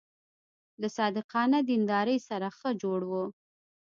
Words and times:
له 0.81 0.87
صادقانه 0.97 1.59
دیندارۍ 1.69 2.17
سره 2.29 2.47
ښه 2.57 2.69
جوړ 2.81 3.01
و. 3.11 3.13